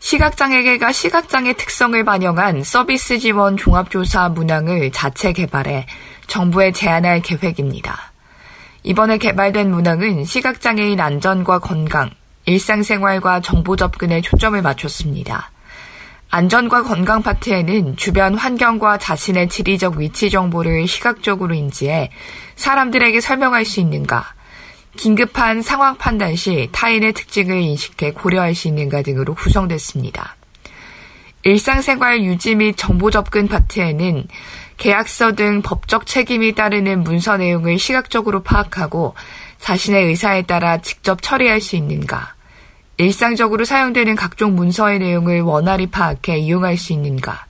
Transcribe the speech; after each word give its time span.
시각장애계가 0.00 0.92
시각장애 0.92 1.52
특성을 1.52 2.02
반영한 2.04 2.64
서비스 2.64 3.18
지원 3.18 3.56
종합조사 3.56 4.30
문항을 4.30 4.90
자체 4.92 5.32
개발해 5.32 5.86
정부에 6.26 6.72
제안할 6.72 7.20
계획입니다. 7.20 8.10
이번에 8.82 9.18
개발된 9.18 9.70
문항은 9.70 10.24
시각장애인 10.24 10.98
안전과 11.00 11.58
건강, 11.58 12.10
일상생활과 12.46 13.40
정보 13.42 13.76
접근에 13.76 14.22
초점을 14.22 14.60
맞췄습니다. 14.60 15.52
안전과 16.30 16.84
건강 16.84 17.22
파트에는 17.22 17.96
주변 17.96 18.34
환경과 18.34 18.96
자신의 18.96 19.50
지리적 19.50 19.96
위치 19.96 20.30
정보를 20.30 20.88
시각적으로 20.88 21.54
인지해 21.54 22.10
사람들에게 22.56 23.20
설명할 23.20 23.66
수 23.66 23.80
있는가, 23.80 24.32
긴급한 24.96 25.62
상황 25.62 25.96
판단 25.96 26.36
시 26.36 26.68
타인의 26.72 27.12
특징을 27.12 27.60
인식해 27.60 28.12
고려할 28.12 28.54
수 28.54 28.68
있는가 28.68 29.02
등으로 29.02 29.34
구성됐습니다. 29.34 30.36
일상생활 31.42 32.22
유지 32.22 32.54
및 32.54 32.74
정보 32.76 33.10
접근 33.10 33.48
파트에는 33.48 34.26
계약서 34.76 35.32
등 35.32 35.62
법적 35.62 36.06
책임이 36.06 36.54
따르는 36.54 37.02
문서 37.02 37.36
내용을 37.36 37.78
시각적으로 37.78 38.42
파악하고 38.42 39.14
자신의 39.58 40.06
의사에 40.06 40.42
따라 40.42 40.78
직접 40.78 41.22
처리할 41.22 41.60
수 41.60 41.76
있는가, 41.76 42.34
일상적으로 42.96 43.64
사용되는 43.64 44.14
각종 44.16 44.54
문서의 44.54 44.98
내용을 44.98 45.40
원활히 45.42 45.86
파악해 45.86 46.38
이용할 46.38 46.76
수 46.76 46.92
있는가, 46.92 47.46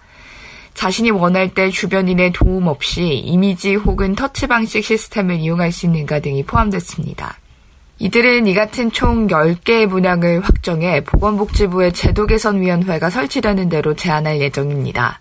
자신이 0.75 1.11
원할 1.11 1.53
때 1.53 1.71
주변인의 1.71 2.33
도움 2.33 2.67
없이 2.67 3.03
이미지 3.03 3.75
혹은 3.75 4.15
터치 4.15 4.47
방식 4.47 4.85
시스템을 4.85 5.37
이용할 5.37 5.73
수 5.73 5.87
있는가 5.87 6.21
등이 6.21 6.45
포함됐습니다. 6.45 7.37
이들은 7.99 8.47
이 8.47 8.55
같은 8.55 8.91
총 8.91 9.29
10개의 9.29 9.87
문항을 9.87 10.41
확정해 10.41 11.05
보건복지부의 11.05 11.93
제도개선위원회가 11.93 13.11
설치되는 13.11 13.69
대로 13.69 13.95
제안할 13.95 14.41
예정입니다. 14.41 15.19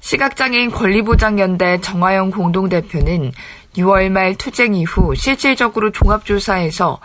시각장애인 0.00 0.70
권리보장연대 0.70 1.80
정화영 1.80 2.30
공동대표는 2.30 3.32
6월 3.78 4.10
말 4.10 4.34
투쟁 4.34 4.74
이후 4.74 5.14
실질적으로 5.14 5.90
종합조사에서 5.90 7.00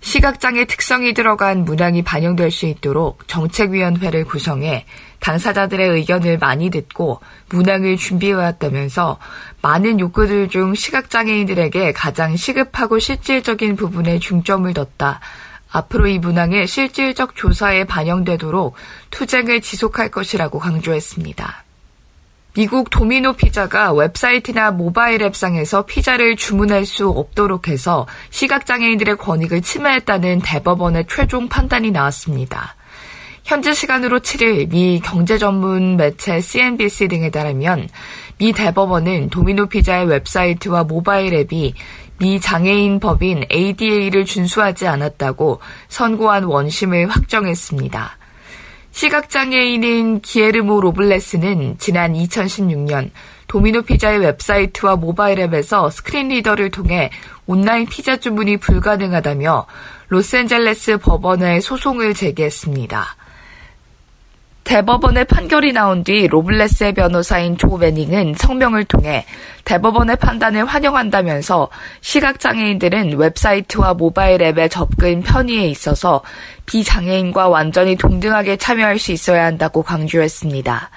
시각장애 0.00 0.66
특성이 0.66 1.14
들어간 1.14 1.64
문항이 1.64 2.02
반영될 2.02 2.50
수 2.50 2.66
있도록 2.66 3.26
정책위원회를 3.26 4.24
구성해 4.24 4.84
당사자들의 5.24 5.88
의견을 5.88 6.36
많이 6.36 6.68
듣고 6.68 7.20
문항을 7.48 7.96
준비해왔다면서 7.96 9.18
많은 9.62 9.98
욕구들 9.98 10.50
중 10.50 10.74
시각장애인들에게 10.74 11.92
가장 11.92 12.36
시급하고 12.36 12.98
실질적인 12.98 13.76
부분에 13.76 14.18
중점을 14.18 14.72
뒀다. 14.74 15.20
앞으로 15.72 16.08
이 16.08 16.18
문항의 16.18 16.66
실질적 16.66 17.36
조사에 17.36 17.84
반영되도록 17.84 18.74
투쟁을 19.10 19.62
지속할 19.62 20.10
것이라고 20.10 20.58
강조했습니다. 20.58 21.64
미국 22.52 22.90
도미노 22.90 23.32
피자가 23.32 23.94
웹사이트나 23.94 24.72
모바일 24.72 25.22
앱상에서 25.22 25.86
피자를 25.86 26.36
주문할 26.36 26.84
수 26.84 27.08
없도록 27.08 27.68
해서 27.68 28.06
시각장애인들의 28.28 29.16
권익을 29.16 29.62
침해했다는 29.62 30.42
대법원의 30.44 31.06
최종 31.08 31.48
판단이 31.48 31.90
나왔습니다. 31.92 32.76
현지 33.44 33.74
시간으로 33.74 34.20
7일 34.20 34.70
미 34.70 35.00
경제 35.04 35.36
전문 35.36 35.98
매체 35.98 36.40
CNBC 36.40 37.08
등에 37.08 37.30
따르면 37.30 37.90
미 38.38 38.54
대법원은 38.54 39.28
도미노 39.28 39.66
피자의 39.66 40.06
웹사이트와 40.06 40.84
모바일 40.84 41.34
앱이 41.34 41.74
미 42.18 42.40
장애인 42.40 43.00
법인 43.00 43.44
ADA를 43.52 44.24
준수하지 44.24 44.86
않았다고 44.86 45.60
선고한 45.88 46.44
원심을 46.44 47.10
확정했습니다. 47.10 48.16
시각장애인인 48.92 50.22
기예르모 50.22 50.80
로블레스는 50.80 51.76
지난 51.78 52.14
2016년 52.14 53.10
도미노 53.46 53.82
피자의 53.82 54.20
웹사이트와 54.20 54.96
모바일 54.96 55.40
앱에서 55.40 55.90
screen 55.90 56.28
reader를 56.28 56.70
통해 56.70 57.10
온라인 57.46 57.86
피자 57.86 58.16
주문이 58.16 58.56
불가능하다며 58.56 59.66
로스앤젤레스 60.08 60.96
법원에 60.96 61.60
소송을 61.60 62.14
제기했습니다. 62.14 63.16
대법원의 64.64 65.26
판결이 65.26 65.72
나온 65.72 66.02
뒤 66.04 66.26
로블레스의 66.26 66.94
변호사인 66.94 67.58
조 67.58 67.76
매닝은 67.76 68.34
성명을 68.36 68.84
통해 68.84 69.26
대법원의 69.64 70.16
판단을 70.16 70.64
환영한다면서 70.64 71.68
시각장애인들은 72.00 73.18
웹사이트와 73.18 73.94
모바일 73.94 74.42
앱의 74.42 74.70
접근 74.70 75.22
편의에 75.22 75.68
있어서 75.68 76.22
비장애인과 76.64 77.48
완전히 77.48 77.96
동등하게 77.96 78.56
참여할 78.56 78.98
수 78.98 79.12
있어야 79.12 79.44
한다고 79.44 79.82
강조했습니다. 79.82 80.90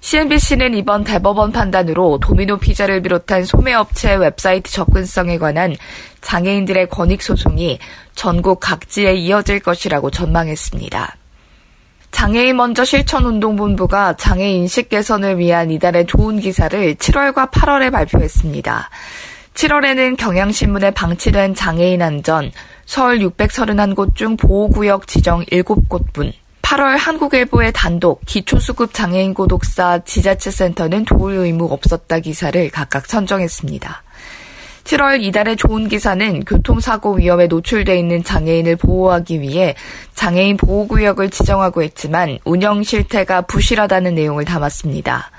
CNBC는 0.00 0.74
이번 0.74 1.04
대법원 1.04 1.52
판단으로 1.52 2.18
도미노 2.18 2.58
피자를 2.58 3.02
비롯한 3.02 3.44
소매업체 3.44 4.14
웹사이트 4.14 4.70
접근성에 4.70 5.38
관한 5.38 5.76
장애인들의 6.20 6.88
권익 6.88 7.22
소송이 7.22 7.78
전국 8.14 8.58
각지에 8.58 9.14
이어질 9.14 9.60
것이라고 9.60 10.10
전망했습니다. 10.10 11.21
장애인 12.12 12.56
먼저 12.56 12.84
실천 12.84 13.24
운동본부가 13.24 14.16
장애인 14.16 14.68
식 14.68 14.88
개선을 14.88 15.38
위한 15.38 15.70
이달의 15.70 16.06
좋은 16.06 16.38
기사를 16.38 16.94
7월과 16.94 17.50
8월에 17.50 17.90
발표했습니다. 17.90 18.90
7월에는 19.54 20.16
경향신문에 20.16 20.92
방치된 20.92 21.54
장애인 21.54 22.00
안전, 22.00 22.52
서울 22.86 23.18
631곳 23.18 24.14
중 24.14 24.36
보호구역 24.36 25.06
지정 25.06 25.44
7곳뿐, 25.46 26.32
8월 26.62 26.96
한국일보의 26.96 27.72
단독 27.74 28.20
기초수급 28.24 28.94
장애인 28.94 29.34
고독사 29.34 30.00
지자체 30.04 30.50
센터는 30.50 31.04
도울 31.04 31.34
의무 31.34 31.66
없었다 31.66 32.20
기사를 32.20 32.70
각각 32.70 33.06
선정했습니다. 33.06 34.02
7월 34.84 35.22
이달의 35.22 35.56
좋은 35.56 35.88
기사는 35.88 36.44
교통사고 36.44 37.14
위험에 37.14 37.46
노출돼 37.46 37.98
있는 37.98 38.22
장애인을 38.24 38.76
보호하기 38.76 39.40
위해 39.40 39.74
장애인 40.14 40.56
보호구역을 40.56 41.30
지정하고 41.30 41.82
있지만 41.82 42.38
운영 42.44 42.82
실태가 42.82 43.42
부실하다는 43.42 44.14
내용을 44.14 44.44
담았습니다. 44.44 45.30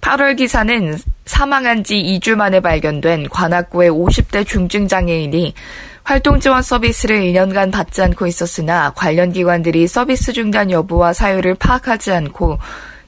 8월 0.00 0.36
기사는 0.36 0.98
사망한 1.24 1.82
지 1.82 1.94
2주 1.94 2.34
만에 2.34 2.60
발견된 2.60 3.30
관악구의 3.30 3.90
50대 3.90 4.46
중증 4.46 4.86
장애인이 4.86 5.54
활동 6.02 6.38
지원 6.38 6.62
서비스를 6.62 7.22
2년간 7.22 7.72
받지 7.72 8.02
않고 8.02 8.26
있었으나 8.26 8.90
관련 8.90 9.32
기관들이 9.32 9.86
서비스 9.86 10.34
중단 10.34 10.70
여부와 10.70 11.14
사유를 11.14 11.54
파악하지 11.54 12.12
않고 12.12 12.58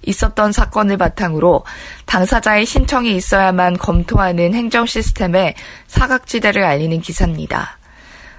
있었던 0.06 0.53
사건을 0.53 0.97
바탕으로 0.97 1.65
당사자의 2.06 2.65
신청이 2.65 3.15
있어야만 3.17 3.77
검토하는 3.77 4.55
행정 4.55 4.87
시스템에 4.87 5.55
사각지대를 5.89 6.65
알리는 6.65 7.00
기사입니다. 7.00 7.78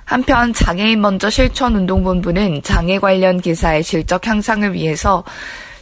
한편 0.06 0.54
장애인 0.54 1.02
먼저 1.02 1.30
실천운동본부는 1.30 2.64
장애 2.64 2.98
관련 2.98 3.42
기사의 3.42 3.84
질적 3.84 4.26
향상을 4.26 4.74
위해서 4.74 5.26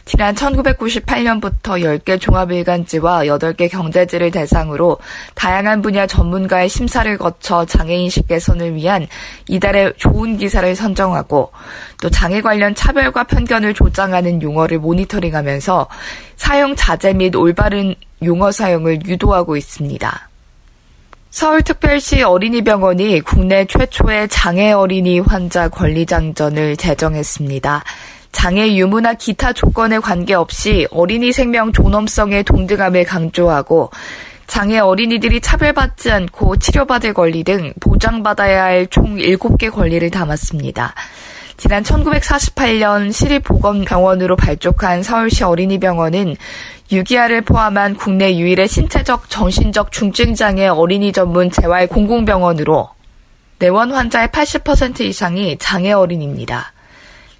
지난 0.06 0.36
1998년부터 0.36 1.82
10개 1.82 2.20
종합일간지와 2.20 3.24
8개 3.24 3.68
경제지를 3.68 4.30
대상으로 4.30 4.98
다양한 5.34 5.82
분야 5.82 6.06
전문가의 6.06 6.68
심사를 6.68 7.18
거쳐 7.18 7.64
장애인식 7.64 8.28
개선을 8.28 8.76
위한 8.76 9.08
이달의 9.48 9.94
좋은 9.96 10.36
기사를 10.36 10.76
선정하고 10.76 11.50
또 12.00 12.08
장애 12.08 12.40
관련 12.40 12.72
차별과 12.76 13.24
편견을 13.24 13.74
조장하는 13.74 14.42
용어를 14.42 14.78
모니터링하면서 14.78 15.88
사용 16.36 16.76
자제 16.76 17.12
및 17.12 17.34
올바른 17.34 17.96
용어 18.22 18.52
사용을 18.52 19.04
유도하고 19.04 19.56
있습니다. 19.56 20.28
서울특별시 21.30 22.22
어린이병원이 22.22 23.22
국내 23.22 23.64
최초의 23.66 24.28
장애 24.28 24.70
어린이 24.70 25.18
환자 25.18 25.68
권리장전을 25.68 26.76
제정했습니다. 26.76 27.82
장애 28.36 28.76
유무나 28.76 29.14
기타 29.14 29.54
조건에 29.54 29.98
관계없이 29.98 30.86
어린이 30.90 31.32
생명 31.32 31.72
존엄성의 31.72 32.44
동등함을 32.44 33.04
강조하고 33.04 33.90
장애 34.46 34.78
어린이들이 34.78 35.40
차별받지 35.40 36.12
않고 36.12 36.56
치료받을 36.58 37.14
권리 37.14 37.44
등 37.44 37.72
보장받아야 37.80 38.62
할 38.62 38.88
총 38.88 39.16
7개 39.16 39.72
권리를 39.72 40.10
담았습니다. 40.10 40.94
지난 41.56 41.82
1948년 41.82 43.10
시립보건병원으로 43.10 44.36
발족한 44.36 45.02
서울시 45.02 45.42
어린이병원은 45.42 46.36
유기아를 46.92 47.40
포함한 47.40 47.96
국내 47.96 48.36
유일의 48.36 48.68
신체적, 48.68 49.30
정신적 49.30 49.92
중증장애 49.92 50.68
어린이 50.68 51.10
전문 51.10 51.50
재활 51.50 51.86
공공병원으로 51.86 52.90
내원 53.60 53.92
환자의 53.92 54.28
80% 54.28 55.00
이상이 55.00 55.56
장애 55.58 55.92
어린입니다. 55.92 56.75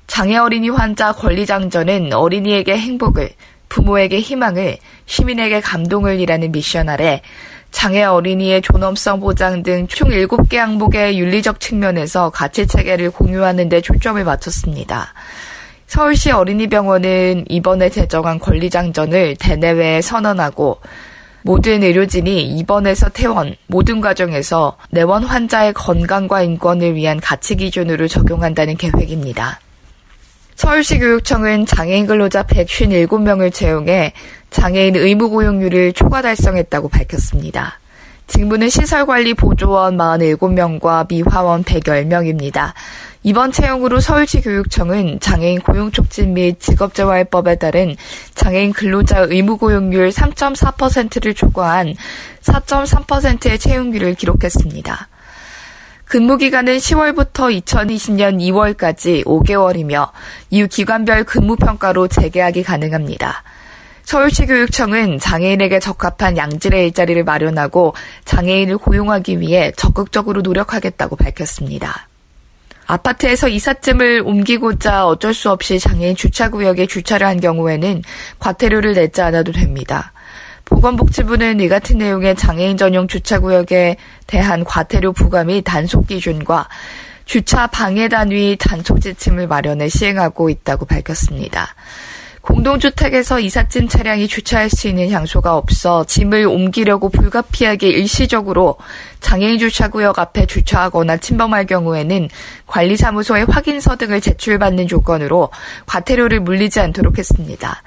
장애 0.06 0.37
어린이 0.37 0.69
환자 0.69 1.12
권리장전은 1.12 2.12
어린이에게 2.12 2.76
행복을, 2.79 3.31
부모에게 3.69 4.20
희망을, 4.20 4.79
시민에게 5.06 5.61
감동을 5.61 6.20
이라는 6.20 6.53
미션 6.53 6.88
아래 6.88 7.23
장애 7.73 8.05
어린이의 8.05 8.62
존엄성 8.62 9.20
보장 9.20 9.62
등 9.62 9.87
총 9.88 10.08
7개 10.08 10.56
항목의 10.56 11.19
윤리적 11.19 11.61
측면에서 11.61 12.31
가치 12.31 12.67
체계를 12.67 13.11
공유하는 13.11 13.69
데 13.69 13.81
초점을 13.81 14.23
맞췄습니다. 14.25 15.12
서울시 15.87 16.31
어린이병원은 16.31 17.44
이번에 17.49 17.91
제정한 17.91 18.38
권리장전을 18.38 19.37
대내외에 19.38 20.00
선언하고 20.00 20.81
모든 21.43 21.82
의료진이 21.82 22.56
입원에서 22.58 23.08
퇴원, 23.11 23.55
모든 23.69 24.00
과정에서 24.00 24.76
내원 24.91 25.23
환자의 25.23 25.75
건강과 25.75 26.43
인권을 26.43 26.94
위한 26.94 27.20
가치 27.20 27.55
기준으로 27.55 28.08
적용한다는 28.08 28.76
계획입니다. 28.76 29.61
서울시 30.56 30.99
교육청은 30.99 31.67
장애인 31.67 32.06
근로자 32.06 32.43
157명을 32.44 33.53
채용해 33.53 34.14
장애인 34.49 34.97
의무 34.97 35.29
고용률을 35.29 35.93
초과 35.93 36.23
달성했다고 36.23 36.88
밝혔습니다. 36.88 37.79
직무는 38.26 38.70
시설관리 38.70 39.35
보조원 39.35 39.99
47명과 39.99 41.08
미화원 41.08 41.62
110명입니다. 41.62 42.73
이번 43.23 43.53
채용으로 43.53 44.00
서울시 44.00 44.41
교육청은 44.41 45.20
장애인 45.20 45.61
고용 45.61 45.91
촉진 45.91 46.32
및 46.32 46.58
직업재활법에 46.58 47.56
따른 47.56 47.94
장애인 48.35 48.73
근로자 48.73 49.26
의무 49.29 49.58
고용률 49.58 50.08
3.4%를 50.08 51.35
초과한 51.35 51.94
4.3%의 52.43 53.58
채용률을 53.58 54.14
기록했습니다. 54.14 55.08
근무 56.06 56.37
기간은 56.37 56.76
10월부터 56.76 57.62
2020년 57.64 58.38
2월까지 58.38 59.25
5개월이며 59.25 60.11
이후 60.50 60.69
기관별 60.69 61.25
근무 61.25 61.56
평가로 61.56 62.06
재계약이 62.06 62.62
가능합니다. 62.62 63.43
서울시 64.05 64.47
교육청은 64.47 65.19
장애인에게 65.19 65.81
적합한 65.81 66.37
양질의 66.37 66.87
일자리를 66.87 67.25
마련하고 67.25 67.94
장애인을 68.25 68.79
고용하기 68.79 69.41
위해 69.41 69.73
적극적으로 69.76 70.43
노력하겠다고 70.43 71.17
밝혔습니다. 71.17 72.06
아파트에서 72.87 73.49
이삿짐을 73.49 74.23
옮기고자 74.25 75.08
어쩔 75.08 75.35
수 75.35 75.50
없이 75.50 75.81
장애인 75.81 76.14
주차구역에 76.14 76.87
주차를 76.87 77.26
한 77.26 77.41
경우에는 77.41 78.05
과태료를 78.38 78.94
내지 78.94 79.23
않아도 79.23 79.50
됩니다. 79.50 80.12
보건복지부는 80.67 81.61
이 81.61 81.69
같은 81.69 81.99
내용의 81.99 82.37
장애인 82.37 82.77
전용 82.77 83.09
주차구역에 83.09 83.97
대한 84.27 84.65
과태료 84.65 85.13
부과 85.13 85.45
및 85.45 85.63
단속 85.63 86.09
기준과 86.09 86.69
주차 87.25 87.67
방해 87.67 88.09
단위 88.09 88.57
단속 88.59 89.01
지침을 89.01 89.47
마련해 89.47 89.89
시행하고 89.89 90.51
있다고 90.51 90.85
밝혔습니다. 90.87 91.75
공동주택에서 92.47 93.41
이삿짐 93.41 93.89
차량이 93.89 94.29
주차할 94.29 94.71
수 94.71 94.87
있는 94.87 95.11
장소가 95.11 95.57
없어 95.57 96.05
짐을 96.05 96.47
옮기려고 96.47 97.09
불가피하게 97.09 97.89
일시적으로 97.89 98.77
장애인 99.21 99.59
주차구역 99.59 100.19
앞에 100.21 100.47
주차하거나 100.47 101.17
침범할 101.17 101.67
경우에는 101.67 102.29
관리사무소의 102.69 103.47
확인서 103.47 103.97
등을 103.97 104.21
제출받는 104.21 104.87
조건으로 104.87 105.51
과태료를 105.87 106.41
물리지 106.41 106.79
않도록 106.79 107.19
했습니다. 107.19 107.83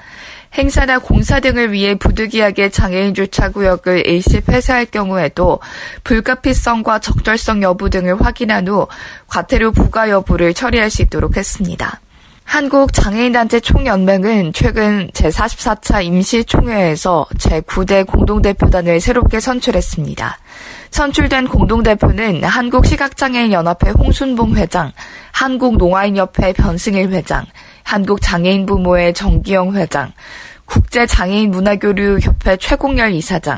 행사나 0.57 0.99
공사 0.99 1.39
등을 1.39 1.71
위해 1.71 1.95
부득이하게 1.95 2.69
장애인 2.69 3.13
주차 3.13 3.49
구역을 3.49 4.07
일시 4.07 4.41
폐쇄할 4.41 4.85
경우에도 4.87 5.59
불가피성과 6.03 6.99
적절성 6.99 7.61
여부 7.61 7.89
등을 7.89 8.21
확인한 8.21 8.67
후 8.67 8.87
과태료 9.27 9.71
부과 9.71 10.09
여부를 10.09 10.53
처리할 10.53 10.89
수 10.89 11.01
있도록 11.03 11.37
했습니다. 11.37 11.99
한국장애인단체 12.49 13.59
총연맹은 13.59 14.53
최근 14.53 15.11
제44차 15.13 16.03
임시총회에서 16.03 17.27
제9대 17.37 18.07
공동대표단을 18.07 18.99
새롭게 18.99 19.39
선출했습니다. 19.39 20.39
선출된 20.89 21.47
공동대표는 21.47 22.43
한국시각장애인연합회 22.43 23.91
홍순봉 23.91 24.55
회장, 24.55 24.91
한국농아인협회 25.31 26.53
변승일 26.53 27.11
회장, 27.11 27.45
한국장애인부모회 27.89 29.13
정기영 29.13 29.75
회장, 29.75 30.13
국제장애인문화교류협회 30.65 32.57
최공열 32.57 33.13
이사장, 33.13 33.57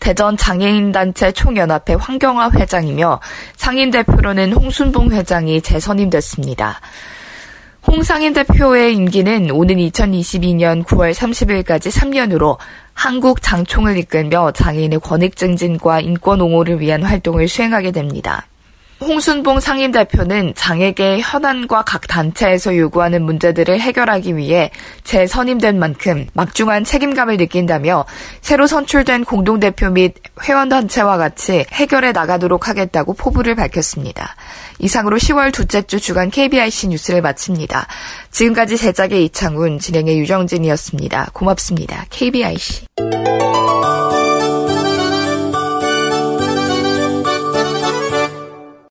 대전장애인단체 0.00 1.30
총연합회 1.30 1.94
황경화 1.94 2.50
회장이며 2.50 3.20
상임대표로는 3.54 4.52
홍순봉 4.52 5.12
회장이 5.12 5.60
재선임됐습니다. 5.60 6.80
홍상인 7.86 8.32
대표의 8.32 8.96
임기는 8.96 9.52
오는 9.52 9.76
2022년 9.76 10.84
9월 10.84 11.14
30일까지 11.14 11.92
3년으로 11.92 12.58
한국 12.94 13.40
장총을 13.40 13.96
이끌며 13.96 14.50
장애인의 14.50 14.98
권익 14.98 15.36
증진과 15.36 16.00
인권 16.00 16.40
옹호를 16.40 16.80
위한 16.80 17.04
활동을 17.04 17.46
수행하게 17.46 17.92
됩니다. 17.92 18.44
홍순봉 19.00 19.60
상임대표는 19.60 20.54
장애계 20.56 21.20
현안과 21.20 21.82
각 21.82 22.08
단체에서 22.08 22.76
요구하는 22.76 23.22
문제들을 23.22 23.78
해결하기 23.80 24.36
위해 24.36 24.70
재선임된 25.04 25.78
만큼 25.78 26.26
막중한 26.34 26.82
책임감을 26.82 27.36
느낀다며 27.36 28.04
새로 28.40 28.66
선출된 28.66 29.24
공동대표 29.24 29.90
및 29.90 30.14
회원단체와 30.42 31.16
같이 31.16 31.64
해결해 31.72 32.10
나가도록 32.10 32.68
하겠다고 32.68 33.14
포부를 33.14 33.54
밝혔습니다. 33.54 34.34
이상으로 34.80 35.16
10월 35.16 35.52
둘째 35.52 35.82
주 35.82 36.00
주간 36.00 36.30
KBIC 36.30 36.88
뉴스를 36.88 37.22
마칩니다. 37.22 37.86
지금까지 38.32 38.76
제작의 38.76 39.24
이창훈, 39.26 39.78
진행의 39.78 40.18
유정진이었습니다. 40.18 41.30
고맙습니다. 41.32 42.04
KBIC. 42.10 42.86